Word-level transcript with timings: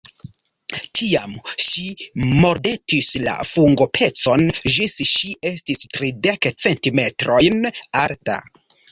Tiam, 0.99 1.33
ŝi 1.63 1.81
mordetis 2.43 3.09
la 3.25 3.35
fungopecon 3.49 4.43
ĝis 4.77 4.95
ŝi 5.09 5.29
estis 5.49 5.83
tridek 5.97 6.49
centimetrojn 6.65 7.61
alta. 8.05 8.39